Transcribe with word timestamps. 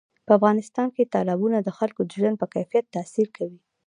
په 0.25 0.31
افغانستان 0.37 0.87
کې 0.95 1.09
تالابونه 1.13 1.57
د 1.61 1.69
خلکو 1.77 2.01
د 2.05 2.09
ژوند 2.19 2.35
په 2.41 2.47
کیفیت 2.53 2.85
تاثیر 2.95 3.27
کوي. 3.37 3.59